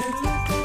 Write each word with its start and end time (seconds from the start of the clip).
Hello, 0.00 0.59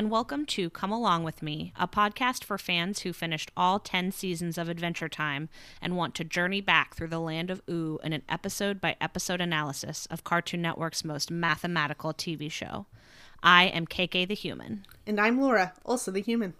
and 0.00 0.10
welcome 0.10 0.46
to 0.46 0.70
Come 0.70 0.92
Along 0.92 1.24
With 1.24 1.42
Me, 1.42 1.74
a 1.78 1.86
podcast 1.86 2.42
for 2.42 2.56
fans 2.56 3.00
who 3.00 3.12
finished 3.12 3.50
all 3.54 3.78
10 3.78 4.12
seasons 4.12 4.56
of 4.56 4.66
Adventure 4.66 5.10
Time 5.10 5.50
and 5.82 5.94
want 5.94 6.14
to 6.14 6.24
journey 6.24 6.62
back 6.62 6.94
through 6.94 7.08
the 7.08 7.20
land 7.20 7.50
of 7.50 7.60
Ooo 7.68 7.98
in 8.02 8.14
an 8.14 8.22
episode 8.26 8.80
by 8.80 8.96
episode 8.98 9.42
analysis 9.42 10.06
of 10.06 10.24
Cartoon 10.24 10.62
Network's 10.62 11.04
most 11.04 11.30
mathematical 11.30 12.14
TV 12.14 12.50
show. 12.50 12.86
I 13.42 13.64
am 13.64 13.86
KK 13.86 14.26
the 14.26 14.34
Human. 14.34 14.86
And 15.06 15.20
I'm 15.20 15.38
Laura, 15.38 15.74
also 15.84 16.10
the 16.10 16.22
human. 16.22 16.54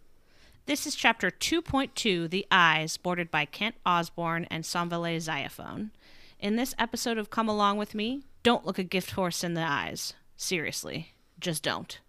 This 0.66 0.86
is 0.86 0.95
chapter 0.95 1.30
2.2, 1.30 2.28
The 2.28 2.46
Eyes, 2.50 2.98
bordered 2.98 3.30
by 3.30 3.46
Kent 3.46 3.76
Osborne 3.86 4.46
and 4.50 4.64
Somvilay 4.64 5.18
Xayaphone. 5.18 5.92
In 6.38 6.56
this 6.56 6.74
episode 6.78 7.16
of 7.16 7.30
Come 7.30 7.48
Along 7.48 7.78
With 7.78 7.95
Me, 7.95 8.20
don't 8.42 8.66
look 8.66 8.78
a 8.78 8.84
gift 8.84 9.12
horse 9.12 9.42
in 9.42 9.54
the 9.54 9.64
eyes. 9.64 10.12
Seriously, 10.36 11.14
just 11.40 11.62
don't. 11.62 12.00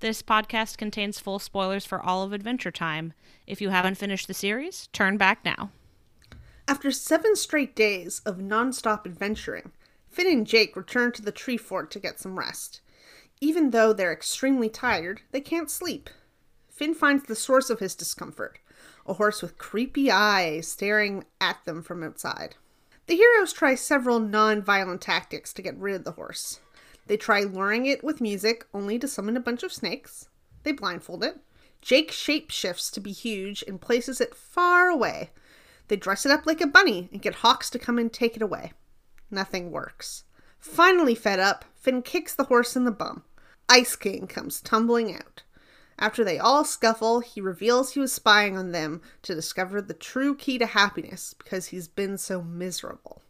This 0.00 0.22
podcast 0.22 0.76
contains 0.76 1.18
full 1.18 1.38
spoilers 1.38 1.86
for 1.86 2.00
all 2.00 2.22
of 2.22 2.32
Adventure 2.32 2.70
Time. 2.70 3.12
If 3.46 3.60
you 3.60 3.70
haven't 3.70 3.96
finished 3.96 4.28
the 4.28 4.34
series, 4.34 4.88
turn 4.92 5.16
back 5.16 5.44
now. 5.44 5.70
After 6.66 6.90
seven 6.90 7.36
straight 7.36 7.76
days 7.76 8.20
of 8.26 8.38
non-stop 8.38 9.06
adventuring, 9.06 9.72
Finn 10.08 10.26
and 10.26 10.46
Jake 10.46 10.76
return 10.76 11.12
to 11.12 11.22
the 11.22 11.32
tree 11.32 11.56
fort 11.56 11.90
to 11.92 12.00
get 12.00 12.20
some 12.20 12.38
rest. 12.38 12.80
Even 13.40 13.70
though 13.70 13.92
they're 13.92 14.12
extremely 14.12 14.68
tired, 14.68 15.22
they 15.32 15.40
can't 15.40 15.70
sleep. 15.70 16.10
Finn 16.70 16.94
finds 16.94 17.24
the 17.24 17.36
source 17.36 17.70
of 17.70 17.80
his 17.80 17.94
discomfort 17.94 18.58
a 19.06 19.14
horse 19.14 19.42
with 19.42 19.58
creepy 19.58 20.10
eyes 20.10 20.66
staring 20.66 21.24
at 21.40 21.62
them 21.64 21.82
from 21.82 22.02
outside. 22.02 22.56
The 23.06 23.16
heroes 23.16 23.52
try 23.52 23.74
several 23.74 24.18
non 24.18 24.62
violent 24.62 25.02
tactics 25.02 25.52
to 25.54 25.62
get 25.62 25.76
rid 25.76 25.94
of 25.94 26.04
the 26.04 26.12
horse. 26.12 26.60
They 27.06 27.16
try 27.16 27.40
luring 27.40 27.86
it 27.86 28.02
with 28.02 28.20
music, 28.20 28.66
only 28.72 28.98
to 28.98 29.08
summon 29.08 29.36
a 29.36 29.40
bunch 29.40 29.62
of 29.62 29.72
snakes. 29.72 30.28
They 30.62 30.72
blindfold 30.72 31.22
it. 31.24 31.38
Jake 31.82 32.10
shapeshifts 32.10 32.90
to 32.92 33.00
be 33.00 33.12
huge 33.12 33.62
and 33.66 33.80
places 33.80 34.20
it 34.20 34.34
far 34.34 34.88
away. 34.88 35.30
They 35.88 35.96
dress 35.96 36.24
it 36.24 36.32
up 36.32 36.46
like 36.46 36.62
a 36.62 36.66
bunny 36.66 37.10
and 37.12 37.20
get 37.20 37.36
Hawks 37.36 37.68
to 37.70 37.78
come 37.78 37.98
and 37.98 38.10
take 38.10 38.36
it 38.36 38.42
away. 38.42 38.72
Nothing 39.30 39.70
works. 39.70 40.24
Finally 40.58 41.14
fed 41.14 41.38
up, 41.38 41.66
Finn 41.74 42.00
kicks 42.00 42.34
the 42.34 42.44
horse 42.44 42.74
in 42.74 42.84
the 42.84 42.90
bum. 42.90 43.22
Ice 43.68 43.96
King 43.96 44.26
comes 44.26 44.62
tumbling 44.62 45.14
out. 45.14 45.42
After 45.98 46.24
they 46.24 46.38
all 46.38 46.64
scuffle, 46.64 47.20
he 47.20 47.40
reveals 47.40 47.92
he 47.92 48.00
was 48.00 48.12
spying 48.12 48.56
on 48.56 48.72
them 48.72 49.02
to 49.22 49.34
discover 49.34 49.80
the 49.80 49.94
true 49.94 50.34
key 50.34 50.58
to 50.58 50.66
happiness 50.66 51.34
because 51.34 51.66
he's 51.66 51.86
been 51.86 52.16
so 52.18 52.42
miserable. 52.42 53.22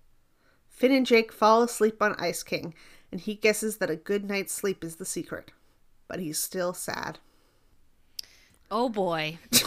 Finn 0.68 0.92
and 0.92 1.06
Jake 1.06 1.32
fall 1.32 1.62
asleep 1.62 2.00
on 2.00 2.14
Ice 2.18 2.42
King, 2.42 2.74
and 3.14 3.20
he 3.20 3.36
guesses 3.36 3.76
that 3.76 3.90
a 3.90 3.94
good 3.94 4.24
night's 4.24 4.52
sleep 4.52 4.82
is 4.82 4.96
the 4.96 5.04
secret. 5.04 5.52
But 6.08 6.18
he's 6.18 6.36
still 6.36 6.74
sad. 6.74 7.20
Oh 8.72 8.88
boy. 8.88 9.38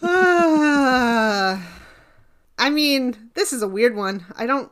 I 0.00 1.58
mean, 2.70 3.30
this 3.34 3.52
is 3.52 3.62
a 3.62 3.68
weird 3.68 3.96
one. 3.96 4.26
I 4.36 4.46
don't. 4.46 4.70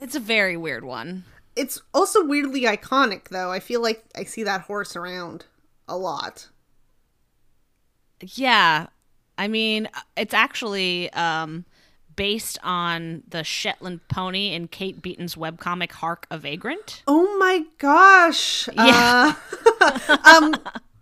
It's 0.00 0.14
a 0.14 0.20
very 0.20 0.56
weird 0.56 0.82
one. 0.82 1.24
It's 1.54 1.82
also 1.92 2.24
weirdly 2.24 2.62
iconic, 2.62 3.28
though. 3.28 3.52
I 3.52 3.60
feel 3.60 3.82
like 3.82 4.02
I 4.16 4.24
see 4.24 4.44
that 4.44 4.62
horse 4.62 4.96
around 4.96 5.44
a 5.86 5.98
lot. 5.98 6.48
Yeah. 8.22 8.86
I 9.36 9.46
mean, 9.46 9.90
it's 10.16 10.32
actually 10.32 11.12
um, 11.12 11.66
based 12.16 12.58
on 12.62 13.22
the 13.28 13.44
Shetland 13.44 14.06
pony 14.08 14.52
in 14.52 14.68
Kate 14.68 15.00
Beaton's 15.00 15.34
webcomic 15.34 15.92
Hark 15.92 16.26
a 16.30 16.38
Vagrant. 16.38 17.02
Oh 17.06 17.36
my 17.38 17.64
gosh. 17.78 18.68
Yeah. 18.72 19.34
Uh, 19.80 20.18
um, 20.24 20.54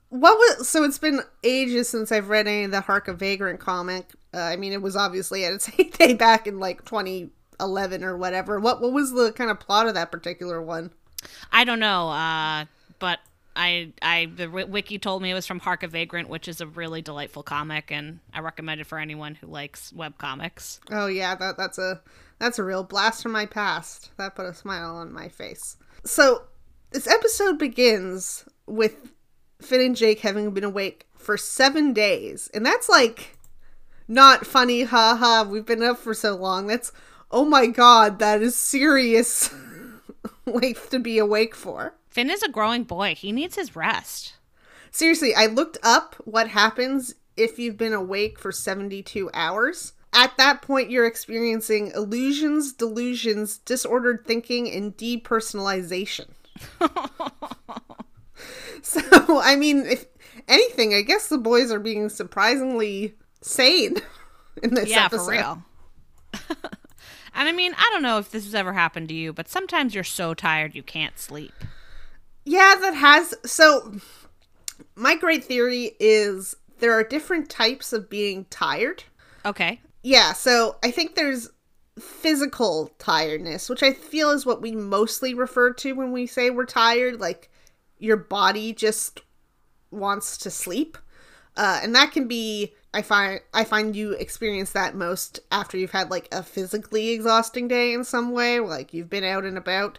what 0.08 0.36
was 0.36 0.68
so? 0.68 0.84
It's 0.84 0.98
been 0.98 1.20
ages 1.42 1.88
since 1.88 2.12
I've 2.12 2.28
read 2.28 2.46
any 2.46 2.64
of 2.64 2.70
the 2.70 2.82
Hark 2.82 3.08
a 3.08 3.14
Vagrant 3.14 3.60
comic. 3.60 4.12
Uh, 4.34 4.40
I 4.40 4.56
mean, 4.56 4.72
it 4.72 4.82
was 4.82 4.96
obviously 4.96 5.44
at 5.44 5.52
its 5.52 5.66
heyday 5.66 6.14
back 6.14 6.46
in 6.46 6.58
like 6.58 6.84
2011 6.84 8.04
or 8.04 8.16
whatever. 8.16 8.60
What 8.60 8.80
what 8.80 8.92
was 8.92 9.12
the 9.12 9.32
kind 9.32 9.50
of 9.50 9.58
plot 9.58 9.88
of 9.88 9.94
that 9.94 10.12
particular 10.12 10.60
one? 10.60 10.90
I 11.50 11.64
don't 11.64 11.80
know, 11.80 12.10
uh, 12.10 12.66
but 12.98 13.20
I 13.54 13.92
I 14.00 14.30
the 14.34 14.48
wiki 14.48 14.98
told 14.98 15.22
me 15.22 15.30
it 15.30 15.34
was 15.34 15.46
from 15.46 15.60
Hark 15.60 15.82
a 15.82 15.88
Vagrant, 15.88 16.28
which 16.28 16.48
is 16.48 16.60
a 16.60 16.66
really 16.66 17.02
delightful 17.02 17.42
comic, 17.42 17.90
and 17.90 18.20
I 18.32 18.40
recommend 18.40 18.80
it 18.80 18.86
for 18.86 18.98
anyone 18.98 19.34
who 19.34 19.46
likes 19.46 19.92
web 19.92 20.18
comics. 20.18 20.80
Oh 20.90 21.06
yeah, 21.06 21.34
that 21.34 21.56
that's 21.56 21.78
a 21.78 22.00
that's 22.38 22.58
a 22.58 22.64
real 22.64 22.82
blast 22.82 23.22
from 23.22 23.32
my 23.32 23.46
past. 23.46 24.10
That 24.16 24.34
put 24.34 24.46
a 24.46 24.54
smile 24.54 24.96
on 24.96 25.12
my 25.12 25.28
face. 25.28 25.76
So 26.04 26.44
this 26.90 27.06
episode 27.06 27.58
begins 27.58 28.44
with 28.66 29.12
Finn 29.60 29.80
and 29.80 29.96
Jake 29.96 30.20
having 30.20 30.50
been 30.52 30.64
awake 30.64 31.06
for 31.14 31.36
seven 31.36 31.92
days, 31.92 32.50
and 32.54 32.64
that's 32.64 32.88
like 32.88 33.36
not 34.08 34.46
funny, 34.46 34.84
haha. 34.84 35.44
We've 35.44 35.66
been 35.66 35.82
up 35.82 35.98
for 35.98 36.14
so 36.14 36.34
long. 36.34 36.66
That's 36.66 36.90
oh 37.30 37.44
my 37.44 37.66
god, 37.66 38.19
that 38.19 38.40
is 38.40 38.56
serious 38.56 39.54
length 40.46 40.90
to 40.90 40.98
be 40.98 41.19
awake 41.19 41.54
for. 41.54 41.94
Finn 42.12 42.28
is 42.28 42.42
a 42.42 42.50
growing 42.50 42.84
boy. 42.84 43.14
He 43.14 43.32
needs 43.32 43.56
his 43.56 43.74
rest. 43.74 44.34
Seriously, 44.90 45.34
I 45.34 45.46
looked 45.46 45.78
up 45.82 46.14
what 46.26 46.48
happens 46.48 47.14
if 47.38 47.58
you've 47.58 47.78
been 47.78 47.94
awake 47.94 48.38
for 48.38 48.52
72 48.52 49.30
hours. 49.32 49.94
At 50.12 50.36
that 50.36 50.60
point, 50.60 50.90
you're 50.90 51.06
experiencing 51.06 51.90
illusions, 51.94 52.74
delusions, 52.74 53.56
disordered 53.56 54.26
thinking, 54.26 54.70
and 54.70 54.94
depersonalization. 54.94 56.26
so, 58.82 59.40
I 59.40 59.56
mean, 59.56 59.86
if 59.86 60.04
anything, 60.48 60.92
I 60.92 61.00
guess 61.00 61.28
the 61.28 61.38
boys 61.38 61.72
are 61.72 61.80
being 61.80 62.10
surprisingly 62.10 63.14
sane 63.40 63.96
in 64.62 64.74
this 64.74 64.90
yeah, 64.90 65.06
episode. 65.06 65.24
for 65.24 65.30
real. 65.30 65.62
and 67.34 67.48
I 67.48 67.52
mean, 67.52 67.72
I 67.78 67.88
don't 67.90 68.02
know 68.02 68.18
if 68.18 68.30
this 68.30 68.44
has 68.44 68.54
ever 68.54 68.74
happened 68.74 69.08
to 69.08 69.14
you, 69.14 69.32
but 69.32 69.48
sometimes 69.48 69.94
you're 69.94 70.04
so 70.04 70.34
tired 70.34 70.74
you 70.74 70.82
can't 70.82 71.18
sleep. 71.18 71.54
Yeah, 72.44 72.75
that 72.80 72.94
has. 72.94 73.34
So, 73.44 73.94
my 74.97 75.14
great 75.16 75.44
theory 75.44 75.92
is 76.00 76.56
there 76.78 76.92
are 76.92 77.04
different 77.04 77.48
types 77.48 77.92
of 77.92 78.10
being 78.10 78.44
tired. 78.47 79.04
Okay. 79.44 79.80
Yeah, 80.03 80.32
so 80.32 80.76
I 80.82 80.91
think 80.91 81.14
there's 81.14 81.48
physical 81.98 82.91
tiredness, 82.98 83.69
which 83.69 83.82
I 83.82 83.92
feel 83.92 84.31
is 84.31 84.44
what 84.44 84.60
we 84.60 84.72
mostly 84.72 85.34
refer 85.34 85.72
to 85.75 85.92
when 85.92 86.10
we 86.10 86.26
say 86.26 86.50
we're 86.50 86.66
tired. 86.66 87.20
Like, 87.20 87.50
your 87.98 88.16
body 88.16 88.72
just 88.72 89.20
wants 89.92 90.36
to 90.38 90.50
sleep. 90.50 90.98
Uh, 91.56 91.81
and 91.82 91.94
that 91.94 92.12
can 92.12 92.26
be 92.26 92.75
I 92.94 93.00
find 93.00 93.41
I 93.54 93.64
find 93.64 93.97
you 93.97 94.12
experience 94.12 94.72
that 94.72 94.94
most 94.94 95.41
after 95.50 95.78
you've 95.78 95.92
had 95.92 96.10
like 96.10 96.28
a 96.30 96.42
physically 96.42 97.10
exhausting 97.10 97.66
day 97.66 97.94
in 97.94 98.04
some 98.04 98.32
way, 98.32 98.60
like 98.60 98.92
you've 98.92 99.08
been 99.08 99.25
out 99.25 99.44
and 99.44 99.56
about. 99.56 99.98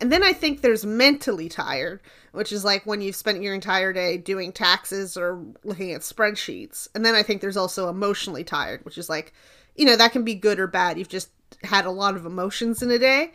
And 0.00 0.12
then 0.12 0.22
I 0.22 0.34
think 0.34 0.60
there's 0.60 0.84
mentally 0.84 1.48
tired, 1.48 2.00
which 2.32 2.52
is 2.52 2.62
like 2.62 2.84
when 2.84 3.00
you've 3.00 3.16
spent 3.16 3.42
your 3.42 3.54
entire 3.54 3.94
day 3.94 4.18
doing 4.18 4.52
taxes 4.52 5.16
or 5.16 5.42
looking 5.64 5.92
at 5.92 6.02
spreadsheets. 6.02 6.86
And 6.94 7.04
then 7.04 7.14
I 7.14 7.22
think 7.22 7.40
there's 7.40 7.56
also 7.56 7.88
emotionally 7.88 8.44
tired, 8.44 8.84
which 8.84 8.98
is 8.98 9.08
like, 9.08 9.32
you 9.74 9.86
know, 9.86 9.96
that 9.96 10.12
can 10.12 10.22
be 10.22 10.34
good 10.34 10.60
or 10.60 10.66
bad. 10.66 10.98
You've 10.98 11.08
just 11.08 11.30
had 11.62 11.86
a 11.86 11.90
lot 11.90 12.14
of 12.14 12.26
emotions 12.26 12.82
in 12.82 12.90
a 12.90 12.98
day. 12.98 13.32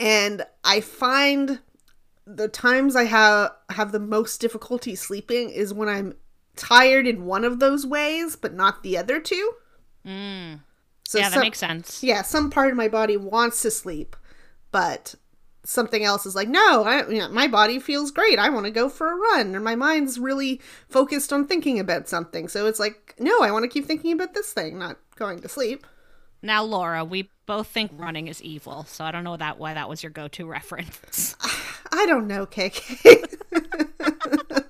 And 0.00 0.44
I 0.64 0.80
find 0.80 1.60
the 2.26 2.48
times 2.48 2.96
I 2.96 3.04
have 3.04 3.52
have 3.70 3.92
the 3.92 4.00
most 4.00 4.40
difficulty 4.40 4.96
sleeping 4.96 5.50
is 5.50 5.72
when 5.72 5.88
I'm 5.88 6.14
tired 6.58 7.06
in 7.06 7.24
one 7.24 7.44
of 7.44 7.58
those 7.60 7.86
ways, 7.86 8.36
but 8.36 8.52
not 8.52 8.82
the 8.82 8.98
other 8.98 9.20
two. 9.20 9.52
Mm. 10.06 10.60
So 11.04 11.18
yeah, 11.18 11.28
that 11.28 11.34
some- 11.34 11.42
makes 11.42 11.58
sense. 11.58 12.02
Yeah, 12.02 12.22
some 12.22 12.50
part 12.50 12.70
of 12.70 12.76
my 12.76 12.88
body 12.88 13.16
wants 13.16 13.62
to 13.62 13.70
sleep, 13.70 14.16
but 14.70 15.14
something 15.64 16.02
else 16.02 16.26
is 16.26 16.34
like, 16.34 16.48
no, 16.48 16.84
I, 16.84 17.08
you 17.08 17.18
know, 17.18 17.28
my 17.28 17.46
body 17.46 17.78
feels 17.78 18.10
great. 18.10 18.38
I 18.38 18.48
want 18.48 18.66
to 18.66 18.70
go 18.70 18.88
for 18.88 19.10
a 19.12 19.16
run, 19.16 19.54
or 19.54 19.60
my 19.60 19.74
mind's 19.74 20.18
really 20.18 20.60
focused 20.88 21.32
on 21.32 21.46
thinking 21.46 21.78
about 21.78 22.08
something. 22.08 22.48
So 22.48 22.66
it's 22.66 22.80
like, 22.80 23.14
no, 23.18 23.42
I 23.42 23.50
want 23.50 23.64
to 23.64 23.68
keep 23.68 23.86
thinking 23.86 24.12
about 24.12 24.34
this 24.34 24.52
thing, 24.52 24.78
not 24.78 24.98
going 25.16 25.40
to 25.40 25.48
sleep. 25.48 25.86
Now, 26.40 26.62
Laura, 26.62 27.04
we 27.04 27.30
both 27.46 27.66
think 27.66 27.90
running 27.94 28.28
is 28.28 28.40
evil, 28.42 28.84
so 28.84 29.04
I 29.04 29.10
don't 29.10 29.24
know 29.24 29.36
that 29.36 29.58
why 29.58 29.74
that 29.74 29.88
was 29.88 30.02
your 30.02 30.10
go-to 30.10 30.46
reference. 30.50 31.36
I 31.92 32.06
don't 32.06 32.26
know, 32.26 32.46
KK. 32.46 33.34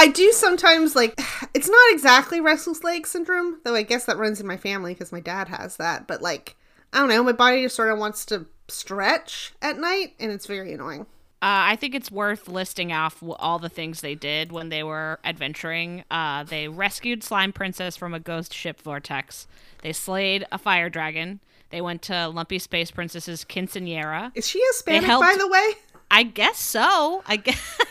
I 0.00 0.08
do 0.08 0.32
sometimes 0.32 0.96
like 0.96 1.20
It's 1.54 1.68
not 1.68 1.92
exactly 1.92 2.40
restless 2.40 2.82
leg 2.84 3.06
syndrome, 3.06 3.60
though 3.64 3.74
I 3.74 3.82
guess 3.82 4.06
that 4.06 4.16
runs 4.16 4.40
in 4.40 4.46
my 4.46 4.56
family 4.56 4.94
because 4.94 5.12
my 5.12 5.20
dad 5.20 5.48
has 5.48 5.76
that. 5.76 6.06
But 6.06 6.22
like, 6.22 6.56
I 6.92 6.98
don't 6.98 7.08
know, 7.08 7.22
my 7.22 7.32
body 7.32 7.62
just 7.62 7.76
sort 7.76 7.90
of 7.90 7.98
wants 7.98 8.24
to 8.26 8.46
stretch 8.68 9.52
at 9.60 9.78
night, 9.78 10.14
and 10.18 10.30
it's 10.32 10.46
very 10.46 10.72
annoying. 10.72 11.02
Uh, 11.42 11.72
I 11.72 11.76
think 11.76 11.94
it's 11.94 12.10
worth 12.10 12.48
listing 12.48 12.92
off 12.92 13.22
all 13.22 13.58
the 13.58 13.68
things 13.68 14.00
they 14.00 14.14
did 14.14 14.52
when 14.52 14.68
they 14.68 14.82
were 14.82 15.18
adventuring. 15.24 16.04
Uh, 16.10 16.44
they 16.44 16.68
rescued 16.68 17.24
Slime 17.24 17.52
Princess 17.52 17.96
from 17.96 18.12
a 18.12 18.20
ghost 18.20 18.52
ship 18.52 18.80
vortex. 18.80 19.46
They 19.82 19.92
slayed 19.92 20.46
a 20.52 20.58
fire 20.58 20.90
dragon. 20.90 21.40
They 21.70 21.80
went 21.80 22.02
to 22.02 22.28
Lumpy 22.28 22.58
Space 22.58 22.90
Princess's 22.90 23.44
quinceanera. 23.44 24.32
Is 24.34 24.48
she 24.48 24.60
Hispanic, 24.68 25.04
helped- 25.04 25.26
by 25.26 25.36
the 25.38 25.48
way? 25.48 25.72
I 26.10 26.24
guess 26.24 26.58
so. 26.58 27.22
I 27.26 27.36
guess. 27.36 27.78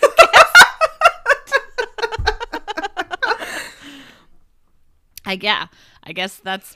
I 5.30 5.38
yeah. 5.40 5.68
I 6.04 6.12
guess 6.12 6.38
that's 6.38 6.76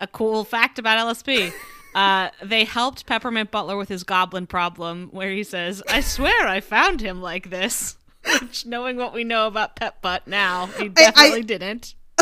a 0.00 0.06
cool 0.06 0.44
fact 0.44 0.78
about 0.78 0.98
LSP. 0.98 1.52
Uh, 1.92 2.30
they 2.40 2.62
helped 2.62 3.04
Peppermint 3.04 3.50
Butler 3.50 3.76
with 3.76 3.88
his 3.88 4.04
goblin 4.04 4.46
problem, 4.46 5.08
where 5.10 5.32
he 5.32 5.42
says, 5.42 5.82
"I 5.88 6.02
swear 6.02 6.46
I 6.46 6.60
found 6.60 7.00
him 7.00 7.20
like 7.20 7.50
this." 7.50 7.96
Which, 8.40 8.64
knowing 8.64 8.96
what 8.96 9.12
we 9.12 9.24
know 9.24 9.48
about 9.48 9.74
Pep 9.74 10.00
Butt 10.00 10.28
now, 10.28 10.66
he 10.66 10.88
definitely 10.88 11.42
didn't. 11.42 11.96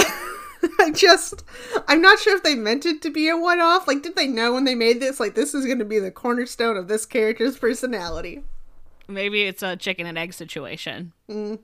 I 0.80 0.90
just, 0.94 1.44
I'm 1.86 2.00
not 2.00 2.18
sure 2.18 2.34
if 2.34 2.42
they 2.42 2.54
meant 2.54 2.86
it 2.86 3.02
to 3.02 3.10
be 3.10 3.28
a 3.28 3.36
one 3.36 3.60
off. 3.60 3.86
Like, 3.86 4.02
did 4.02 4.16
they 4.16 4.26
know 4.26 4.54
when 4.54 4.64
they 4.64 4.74
made 4.74 5.00
this? 5.00 5.20
Like, 5.20 5.34
this 5.34 5.52
is 5.52 5.66
going 5.66 5.80
to 5.80 5.84
be 5.84 5.98
the 5.98 6.10
cornerstone 6.10 6.78
of 6.78 6.88
this 6.88 7.04
character's 7.04 7.58
personality. 7.58 8.44
Maybe 9.06 9.42
it's 9.42 9.62
a 9.62 9.76
chicken 9.76 10.06
and 10.06 10.16
egg 10.16 10.32
situation. 10.32 11.12
And 11.28 11.58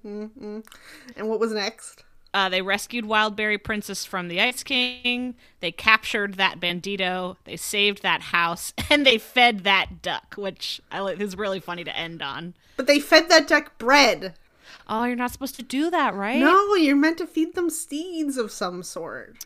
what 1.17 1.41
was 1.41 1.53
next? 1.53 2.05
Uh, 2.35 2.49
they 2.49 2.61
rescued 2.61 3.05
Wildberry 3.05 3.63
Princess 3.63 4.05
from 4.05 4.27
the 4.27 4.41
Ice 4.41 4.65
King. 4.65 5.37
They 5.61 5.71
captured 5.71 6.35
that 6.35 6.59
bandito. 6.59 7.37
They 7.45 7.57
saved 7.57 8.03
that 8.03 8.21
house, 8.21 8.73
and 8.91 9.07
they 9.07 9.19
fed 9.19 9.61
that 9.61 10.03
duck, 10.03 10.35
which 10.37 10.81
I 10.91 10.99
like, 10.99 11.21
is 11.21 11.37
really 11.37 11.61
funny 11.61 11.85
to 11.85 11.97
end 11.97 12.21
on. 12.23 12.55
But 12.77 12.89
they 12.89 12.99
fed 12.99 13.29
that 13.29 13.47
duck 13.47 13.79
bread. 13.79 14.35
Oh, 14.89 15.05
you're 15.05 15.17
not 15.17 15.31
supposed 15.31 15.55
to 15.57 15.63
do 15.63 15.91
that, 15.91 16.13
right? 16.15 16.41
No, 16.41 16.75
you're 16.75 16.97
meant 16.97 17.19
to 17.19 17.27
feed 17.27 17.55
them 17.55 17.71
seeds 17.71 18.37
of 18.37 18.51
some 18.51 18.83
sort. 18.83 19.37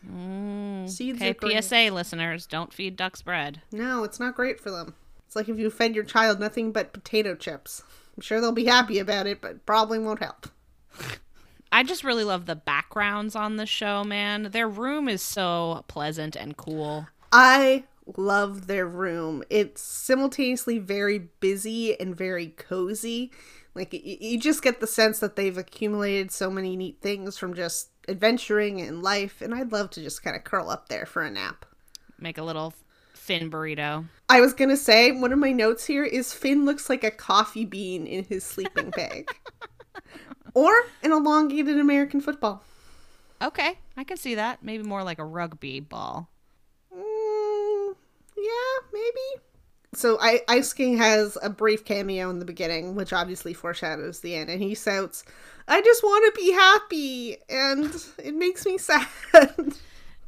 Seeds 0.87 1.19
Okay, 1.19 1.29
are 1.29 1.33
great. 1.35 1.63
PSA 1.63 1.91
listeners, 1.93 2.45
don't 2.47 2.73
feed 2.73 2.97
ducks 2.97 3.21
bread. 3.21 3.61
No, 3.71 4.03
it's 4.03 4.19
not 4.19 4.35
great 4.35 4.59
for 4.59 4.71
them. 4.71 4.95
It's 5.27 5.35
like 5.35 5.47
if 5.47 5.59
you 5.59 5.69
fed 5.69 5.93
your 5.93 6.03
child 6.03 6.39
nothing 6.39 6.71
but 6.71 6.91
potato 6.91 7.35
chips. 7.35 7.83
I'm 8.17 8.21
sure 8.21 8.41
they'll 8.41 8.51
be 8.51 8.65
happy 8.65 8.97
about 8.97 9.27
it, 9.27 9.39
but 9.41 9.65
probably 9.65 9.99
won't 9.99 10.19
help. 10.23 10.47
I 11.71 11.83
just 11.83 12.03
really 12.03 12.23
love 12.23 12.45
the 12.45 12.55
backgrounds 12.55 13.35
on 13.35 13.57
the 13.57 13.65
show, 13.65 14.03
man. 14.03 14.49
Their 14.51 14.67
room 14.67 15.07
is 15.07 15.21
so 15.21 15.85
pleasant 15.87 16.35
and 16.35 16.57
cool. 16.57 17.07
I 17.31 17.83
love 18.17 18.67
their 18.67 18.87
room. 18.87 19.43
It's 19.49 19.81
simultaneously 19.81 20.79
very 20.79 21.19
busy 21.39 21.99
and 21.99 22.15
very 22.15 22.47
cozy. 22.47 23.31
Like 23.75 23.93
you 23.93 24.39
just 24.39 24.63
get 24.63 24.79
the 24.79 24.87
sense 24.87 25.19
that 25.19 25.35
they've 25.35 25.57
accumulated 25.57 26.31
so 26.31 26.49
many 26.49 26.75
neat 26.75 27.01
things 27.01 27.37
from 27.37 27.53
just 27.53 27.89
adventuring 28.07 28.81
and 28.81 29.03
life, 29.03 29.41
and 29.41 29.53
I'd 29.53 29.71
love 29.71 29.91
to 29.91 30.01
just 30.01 30.23
kind 30.23 30.35
of 30.35 30.43
curl 30.43 30.69
up 30.69 30.89
there 30.89 31.05
for 31.05 31.21
a 31.21 31.29
nap. 31.29 31.65
Make 32.19 32.37
a 32.37 32.43
little 32.43 32.73
Finn 33.13 33.51
burrito. 33.51 34.05
I 34.27 34.41
was 34.41 34.53
gonna 34.53 34.75
say 34.75 35.11
one 35.11 35.31
of 35.31 35.39
my 35.39 35.51
notes 35.51 35.85
here 35.85 36.03
is 36.03 36.33
Finn 36.33 36.65
looks 36.65 36.89
like 36.89 37.03
a 37.03 37.11
coffee 37.11 37.65
bean 37.65 38.07
in 38.07 38.23
his 38.23 38.43
sleeping 38.43 38.89
bag, 38.89 39.29
or 40.53 40.71
an 41.03 41.11
elongated 41.11 41.79
American 41.79 42.21
football. 42.21 42.63
Okay, 43.41 43.79
I 43.95 44.03
can 44.03 44.17
see 44.17 44.35
that. 44.35 44.63
Maybe 44.63 44.83
more 44.83 45.03
like 45.03 45.19
a 45.19 45.25
rugby 45.25 45.79
ball. 45.79 46.29
Mm, 46.93 47.95
yeah, 48.37 48.87
maybe. 48.91 49.43
So 49.93 50.17
I, 50.21 50.41
Ice 50.47 50.73
King 50.73 50.97
has 50.97 51.37
a 51.41 51.49
brief 51.49 51.83
cameo 51.83 52.29
in 52.29 52.39
the 52.39 52.45
beginning, 52.45 52.95
which 52.95 53.13
obviously 53.13 53.53
foreshadows 53.53 54.19
the 54.19 54.35
end, 54.35 54.49
and 54.49 54.61
he 54.61 54.75
shouts, 54.75 55.23
"I 55.67 55.81
just 55.81 56.03
want 56.03 56.33
to 56.33 56.41
be 56.41 56.51
happy," 56.51 57.37
and 57.49 57.95
it 58.17 58.35
makes 58.35 58.65
me 58.65 58.77
sad. 58.77 59.07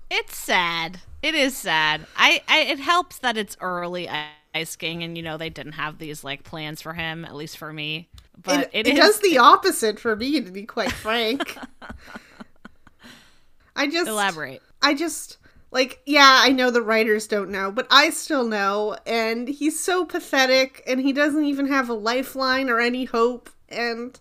It's 0.10 0.36
sad. 0.36 1.00
It 1.22 1.36
is 1.36 1.56
sad. 1.56 2.08
I, 2.16 2.42
I 2.48 2.62
it 2.62 2.80
helps 2.80 3.20
that 3.20 3.38
it's 3.38 3.56
early 3.62 4.10
Ice 4.54 4.76
King, 4.76 5.04
and 5.04 5.16
you 5.18 5.24
know 5.24 5.38
they 5.38 5.50
didn't 5.50 5.74
have 5.74 5.98
these 5.98 6.24
like 6.24 6.44
plans 6.44 6.82
for 6.82 6.94
him, 6.94 7.26
at 7.26 7.36
least 7.36 7.58
for 7.58 7.72
me. 7.72 8.10
But 8.42 8.62
it, 8.62 8.70
it 8.74 8.88
it 8.88 8.94
is- 8.94 9.00
does 9.00 9.20
the 9.20 9.38
opposite 9.40 10.00
for 10.00 10.16
me, 10.16 10.42
to 10.42 10.52
be 10.52 10.64
quite 10.64 10.92
frank. 10.92 11.58
I 13.76 13.88
just 13.88 14.08
elaborate. 14.10 14.62
I 14.82 14.94
just 14.94 15.38
like 15.72 16.02
yeah, 16.06 16.40
I 16.42 16.50
know 16.52 16.72
the 16.72 16.82
writers 16.82 17.28
don't 17.28 17.50
know, 17.50 17.72
but 17.72 17.88
I 17.90 18.10
still 18.10 18.44
know 18.44 18.98
and 19.06 19.48
he's 19.48 19.80
so 19.80 20.06
pathetic 20.06 20.84
and 20.86 21.00
he 21.00 21.14
doesn't 21.14 21.46
even 21.46 21.68
have 21.68 21.90
a 21.90 21.94
lifeline 21.94 22.70
or 22.70 22.80
any 22.80 23.06
hope 23.06 23.50
and 23.70 24.20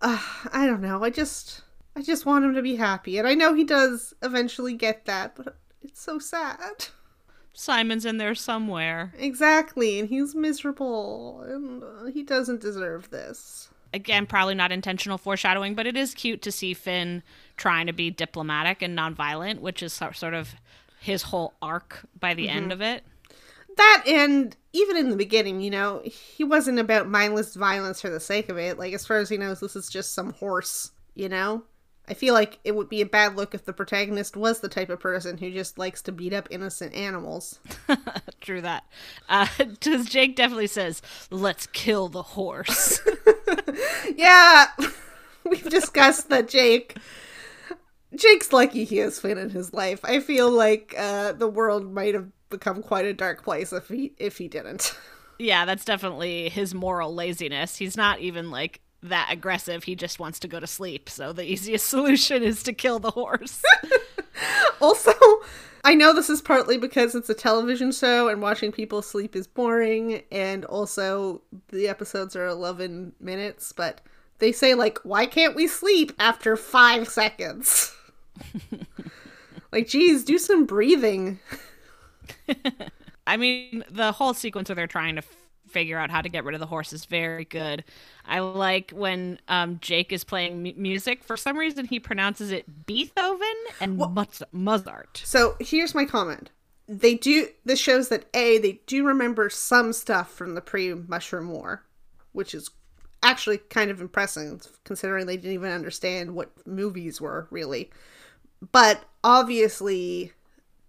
uh, 0.00 0.18
I 0.52 0.66
don't 0.66 0.80
know. 0.80 1.04
I 1.04 1.10
just 1.10 1.60
I 1.94 2.02
just 2.02 2.24
want 2.24 2.44
him 2.44 2.54
to 2.54 2.62
be 2.62 2.76
happy 2.76 3.18
and 3.18 3.28
I 3.28 3.34
know 3.34 3.52
he 3.54 3.64
does 3.64 4.14
eventually 4.22 4.72
get 4.74 5.04
that, 5.04 5.36
but 5.36 5.56
it's 5.82 6.00
so 6.00 6.18
sad. 6.18 6.86
Simon's 7.54 8.04
in 8.04 8.18
there 8.18 8.34
somewhere. 8.34 9.12
Exactly, 9.18 9.98
and 9.98 10.08
he's 10.08 10.34
miserable 10.34 11.42
and 11.46 11.82
uh, 11.82 12.04
he 12.12 12.22
doesn't 12.22 12.60
deserve 12.60 13.10
this. 13.10 13.68
Again, 13.92 14.26
probably 14.26 14.54
not 14.56 14.72
intentional 14.72 15.18
foreshadowing, 15.18 15.74
but 15.74 15.86
it 15.86 15.96
is 15.96 16.14
cute 16.14 16.42
to 16.42 16.50
see 16.52 16.74
Finn 16.74 17.22
trying 17.56 17.86
to 17.86 17.92
be 17.92 18.10
diplomatic 18.10 18.82
and 18.82 18.98
nonviolent, 18.98 19.60
which 19.60 19.82
is 19.82 19.92
sort 19.92 20.34
of 20.34 20.54
his 21.00 21.22
whole 21.22 21.54
arc 21.62 22.00
by 22.18 22.34
the 22.34 22.48
end 22.48 22.72
of 22.72 22.80
it. 22.80 23.04
that 23.76 24.02
and 24.06 24.56
even 24.72 24.96
in 24.96 25.10
the 25.10 25.16
beginning 25.16 25.60
you 25.60 25.70
know 25.70 26.00
he 26.04 26.42
wasn't 26.44 26.78
about 26.78 27.08
mindless 27.08 27.54
violence 27.54 28.00
for 28.00 28.08
the 28.08 28.20
sake 28.20 28.48
of 28.48 28.56
it 28.56 28.78
like 28.78 28.92
as 28.94 29.04
far 29.06 29.18
as 29.18 29.28
he 29.28 29.36
knows 29.36 29.60
this 29.60 29.76
is 29.76 29.88
just 29.88 30.14
some 30.14 30.32
horse 30.34 30.92
you 31.14 31.28
know 31.28 31.62
i 32.08 32.14
feel 32.14 32.34
like 32.34 32.58
it 32.64 32.74
would 32.74 32.88
be 32.88 33.00
a 33.00 33.06
bad 33.06 33.36
look 33.36 33.54
if 33.54 33.64
the 33.64 33.72
protagonist 33.72 34.36
was 34.36 34.60
the 34.60 34.68
type 34.68 34.90
of 34.90 35.00
person 35.00 35.38
who 35.38 35.50
just 35.50 35.78
likes 35.78 36.02
to 36.02 36.12
beat 36.12 36.32
up 36.32 36.48
innocent 36.50 36.94
animals 36.94 37.58
True 38.40 38.60
that. 38.60 38.84
Uh, 39.28 39.46
Because 39.58 40.06
Jake 40.06 40.36
definitely 40.36 40.66
says, 40.66 41.00
"Let's 41.30 41.66
kill 41.68 42.08
the 42.08 42.22
horse." 42.22 43.00
yeah 44.16 44.66
we've 45.44 45.68
discussed 45.68 46.28
that 46.28 46.48
jake 46.48 46.96
jake's 48.14 48.52
lucky 48.52 48.84
he 48.84 48.98
has 48.98 49.18
finn 49.18 49.38
in 49.38 49.50
his 49.50 49.72
life 49.72 50.00
i 50.04 50.20
feel 50.20 50.50
like 50.50 50.94
uh 50.96 51.32
the 51.32 51.48
world 51.48 51.92
might 51.92 52.14
have 52.14 52.28
become 52.50 52.82
quite 52.82 53.04
a 53.04 53.12
dark 53.12 53.42
place 53.42 53.72
if 53.72 53.88
he 53.88 54.12
if 54.18 54.38
he 54.38 54.46
didn't 54.46 54.96
yeah, 55.38 55.64
that's 55.64 55.84
definitely 55.84 56.48
his 56.48 56.74
moral 56.74 57.14
laziness. 57.14 57.76
He's 57.76 57.96
not 57.96 58.20
even 58.20 58.50
like 58.50 58.80
that 59.04 59.28
aggressive. 59.30 59.84
He 59.84 59.94
just 59.94 60.18
wants 60.18 60.38
to 60.40 60.48
go 60.48 60.58
to 60.58 60.66
sleep. 60.66 61.08
So 61.08 61.32
the 61.32 61.44
easiest 61.44 61.86
solution 61.88 62.42
is 62.42 62.62
to 62.64 62.72
kill 62.72 62.98
the 62.98 63.12
horse. 63.12 63.62
Also, 64.80 65.12
I 65.84 65.94
know 65.94 66.12
this 66.12 66.28
is 66.28 66.42
partly 66.42 66.76
because 66.76 67.14
it's 67.14 67.30
a 67.30 67.34
television 67.34 67.92
show 67.92 68.28
and 68.28 68.42
watching 68.42 68.72
people 68.72 69.00
sleep 69.00 69.36
is 69.36 69.46
boring, 69.46 70.22
and 70.32 70.64
also 70.64 71.40
the 71.68 71.88
episodes 71.88 72.34
are 72.34 72.46
11 72.46 73.12
minutes, 73.20 73.72
but 73.72 74.00
they 74.40 74.50
say, 74.50 74.74
like, 74.74 74.98
why 75.04 75.24
can't 75.24 75.54
we 75.54 75.68
sleep 75.68 76.12
after 76.18 76.56
five 76.56 77.08
seconds? 77.08 77.94
like, 79.72 79.86
geez, 79.86 80.24
do 80.24 80.36
some 80.36 80.66
breathing. 80.66 81.38
I 83.26 83.36
mean, 83.36 83.84
the 83.88 84.12
whole 84.12 84.34
sequence 84.34 84.68
where 84.68 84.76
they're 84.76 84.86
trying 84.86 85.16
to 85.16 85.22
figure 85.74 85.98
out 85.98 86.10
how 86.10 86.22
to 86.22 86.28
get 86.30 86.44
rid 86.44 86.54
of 86.54 86.60
the 86.60 86.66
horse 86.66 86.92
is 86.92 87.04
very 87.04 87.44
good. 87.44 87.84
I 88.24 88.38
like 88.38 88.92
when 88.92 89.40
um, 89.48 89.78
Jake 89.82 90.12
is 90.12 90.24
playing 90.24 90.66
m- 90.66 90.74
music. 90.80 91.22
For 91.24 91.36
some 91.36 91.58
reason, 91.58 91.84
he 91.84 92.00
pronounces 92.00 92.52
it 92.52 92.86
Beethoven 92.86 93.56
and 93.80 93.98
Muz- 93.98 94.42
Mozart. 94.52 95.20
So 95.24 95.56
here's 95.60 95.94
my 95.94 96.04
comment. 96.04 96.50
They 96.86 97.14
do, 97.16 97.48
this 97.64 97.80
shows 97.80 98.08
that 98.10 98.26
A, 98.34 98.58
they 98.58 98.80
do 98.86 99.04
remember 99.04 99.50
some 99.50 99.92
stuff 99.92 100.30
from 100.30 100.54
the 100.54 100.60
pre 100.60 100.94
Mushroom 100.94 101.50
War, 101.50 101.84
which 102.32 102.54
is 102.54 102.70
actually 103.22 103.58
kind 103.58 103.90
of 103.90 104.00
impressive 104.00 104.78
considering 104.84 105.26
they 105.26 105.36
didn't 105.36 105.52
even 105.52 105.72
understand 105.72 106.34
what 106.34 106.52
movies 106.66 107.20
were 107.20 107.48
really. 107.50 107.90
But 108.70 109.02
obviously, 109.24 110.32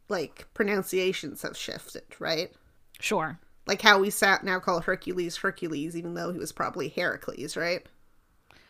like, 0.10 0.48
pronunciations 0.54 1.42
have 1.42 1.58
shifted, 1.58 2.04
right? 2.20 2.52
Sure. 3.00 3.40
Like 3.68 3.82
how 3.82 4.00
we 4.00 4.10
sat 4.10 4.44
now 4.44 4.60
call 4.60 4.82
Hercules 4.82 5.38
Hercules, 5.38 5.96
even 5.96 6.14
though 6.14 6.32
he 6.32 6.38
was 6.38 6.52
probably 6.52 6.90
Heracles, 6.90 7.58
right? 7.58 7.86